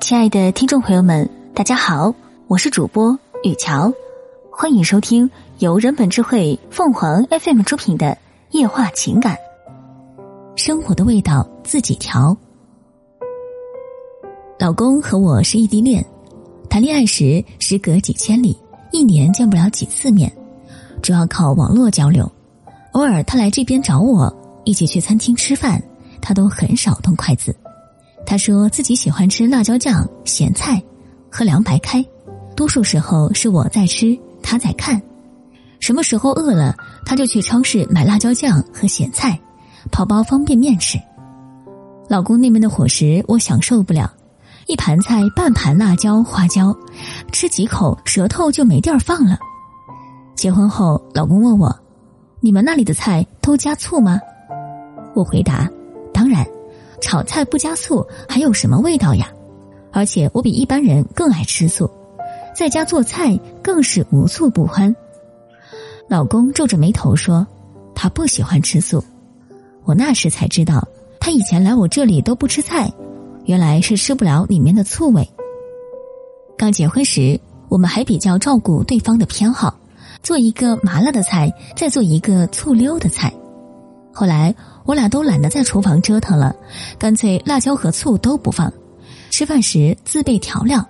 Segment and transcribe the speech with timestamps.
[0.00, 2.14] 亲爱的听众朋友们，大家好，
[2.48, 3.92] 我是主播雨乔，
[4.50, 8.06] 欢迎收听由人本智慧凤凰 FM 出品的
[8.50, 9.36] 《夜话情感》。
[10.56, 12.36] 生活的味道自己调。
[14.58, 16.04] 老公和我是异地恋，
[16.68, 18.58] 谈恋爱时时隔几千里，
[18.90, 20.30] 一年见不了几次面，
[21.00, 22.30] 主要靠网络交流。
[22.92, 24.34] 偶尔他来这边找我，
[24.64, 25.82] 一起去餐厅吃饭，
[26.20, 27.54] 他都很少动筷子。
[28.26, 30.82] 他说自己喜欢吃辣椒酱、咸菜，
[31.30, 32.04] 喝凉白开。
[32.56, 35.00] 多数时候是我在吃，他在看。
[35.78, 36.74] 什么时候饿了，
[37.04, 39.38] 他就去超市买辣椒酱和咸菜，
[39.92, 40.98] 泡包方便面吃。
[42.08, 44.12] 老公那边的伙食我享受不了，
[44.66, 46.76] 一盘菜半盘辣椒花椒，
[47.30, 49.38] 吃几口舌头就没地儿放了。
[50.34, 51.74] 结婚后，老公问我
[52.40, 54.20] ：“你们那里的菜都加醋吗？”
[55.14, 55.70] 我回答：“。”
[57.00, 59.30] 炒菜不加醋还有什么味道呀？
[59.92, 61.90] 而且我比一般人更爱吃醋，
[62.54, 64.94] 在家做菜更是无醋不欢。
[66.08, 67.46] 老公皱着眉头说
[67.94, 69.02] ：“他不喜欢吃醋。”
[69.84, 70.86] 我那时才知道，
[71.18, 72.92] 他以前来我这里都不吃菜，
[73.44, 75.28] 原来是吃不了里面的醋味。
[76.58, 79.78] 刚结婚时，我们还比较照顾对方的偏好，
[80.22, 83.32] 做一个麻辣的菜，再做一个醋溜的菜。
[84.16, 84.54] 后来。
[84.86, 86.54] 我俩都懒得在厨房折腾了，
[86.96, 88.72] 干脆辣椒和醋都不放，
[89.32, 90.88] 吃饭时自备调料。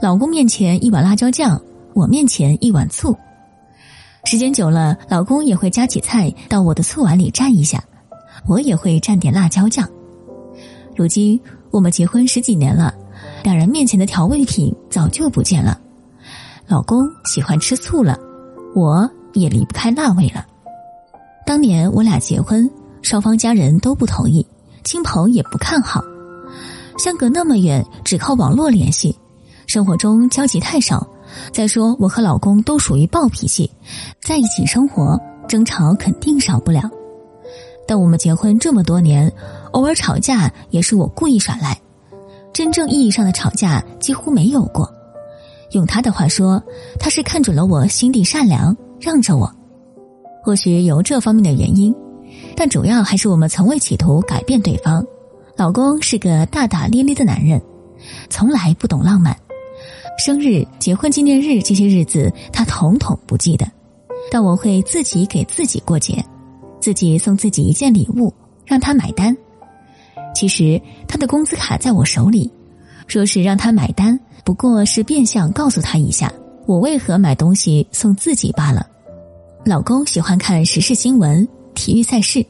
[0.00, 1.60] 老公面前一碗辣椒酱，
[1.92, 3.14] 我面前一碗醋。
[4.24, 7.84] 时间久了，老公也会夹起菜到我的醋碗里蘸一下，
[8.46, 9.86] 我也会蘸点辣椒酱。
[10.96, 11.38] 如今
[11.70, 12.94] 我们结婚十几年了，
[13.44, 15.78] 两人面前的调味品早就不见了。
[16.66, 18.18] 老公喜欢吃醋了，
[18.74, 20.46] 我也离不开辣味了。
[21.48, 22.70] 当年我俩结婚。
[23.00, 24.46] 双方家人都不同意，
[24.84, 26.02] 亲朋也不看好，
[26.98, 29.16] 相隔那么远，只靠网络联系，
[29.66, 31.08] 生活中交集太少。
[31.50, 33.70] 再说我和老公都属于暴脾气，
[34.20, 36.82] 在一起生活争吵肯定少不了。
[37.86, 39.32] 但我们结婚这么多年，
[39.70, 41.74] 偶尔吵架也是我故意耍赖，
[42.52, 44.86] 真正意义上的吵架几乎没有过。
[45.70, 46.62] 用他的话说，
[47.00, 49.50] 他是看准了我心地善良，让着我。
[50.48, 51.94] 或许有这方面的原因。
[52.56, 55.04] 但主要还是我们从未企图改变对方。
[55.58, 57.60] 老公是个大大咧咧的男人，
[58.30, 59.36] 从来不懂浪漫。
[60.16, 63.70] 生日、结婚纪念日这些日子，他统统不记得。
[64.30, 66.24] 但我会自己给自己过节，
[66.80, 68.32] 自己送自己一件礼物，
[68.64, 69.36] 让他买单。
[70.34, 72.50] 其实他的工资卡在我手里，
[73.06, 76.32] 说是让他买单，不过是变相告诉他一下，
[76.64, 78.86] 我为何买东西送自己罢了。
[79.68, 81.46] 老公喜欢看时事新闻。
[81.74, 82.42] 体育赛事，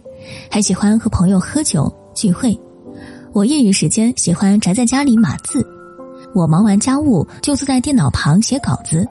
[0.48, 2.56] 还喜欢和朋友喝酒聚会。
[3.32, 5.66] 我业余时间喜欢宅在家里码字。
[6.32, 9.04] 我忙完家务就坐在电脑旁写稿子。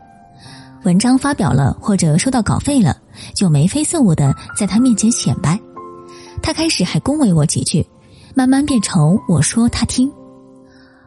[0.85, 2.95] 文章发表了或者收到稿费了，
[3.35, 5.59] 就眉飞色舞的在他面前显摆。
[6.41, 7.85] 他开始还恭维我几句，
[8.33, 10.09] 慢慢变成我说他听。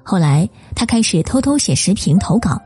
[0.02, 0.46] 后来
[0.76, 2.60] 他开始偷偷写时评投稿。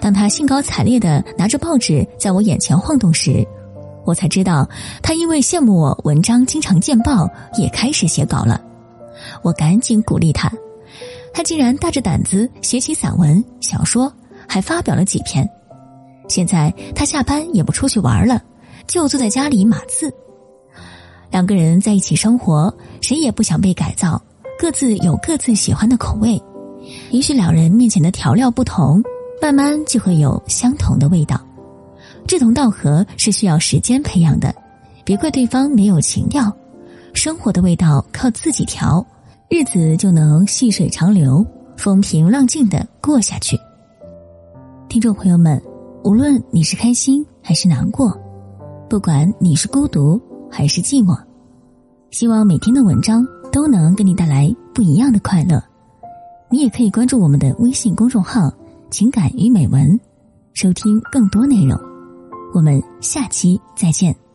[0.00, 3.46] 当他兴高采烈的拿着报纸在我眼前晃动时。
[4.06, 4.68] 我才知道，
[5.02, 7.28] 他因为羡慕我文章经常见报，
[7.58, 8.60] 也开始写稿了。
[9.42, 10.50] 我赶紧鼓励他，
[11.34, 14.10] 他竟然大着胆子写起散文、小说，
[14.48, 15.48] 还发表了几篇。
[16.28, 18.42] 现在他下班也不出去玩了，
[18.86, 20.12] 就坐在家里码字。
[21.30, 24.20] 两个人在一起生活，谁也不想被改造，
[24.58, 26.40] 各自有各自喜欢的口味。
[27.10, 29.00] 也许两人面前的调料不同，
[29.40, 31.40] 慢慢就会有相同的味道。
[32.26, 34.54] 志同道合是需要时间培养的，
[35.04, 36.52] 别怪对方没有情调。
[37.12, 39.04] 生活的味道靠自己调，
[39.48, 41.44] 日子就能细水长流、
[41.76, 43.58] 风平浪静的过下去。
[44.88, 45.60] 听众朋友们，
[46.04, 48.16] 无论你是开心还是难过，
[48.88, 51.18] 不管你是孤独还是寂寞，
[52.10, 55.60] 希望每天的文章都能给你带来不一样的快乐。
[56.48, 58.52] 你也可以关注我们的微信公众号
[58.90, 59.98] “情感与美文”，
[60.52, 61.78] 收听更多内容。
[62.52, 64.29] 我们下期再见。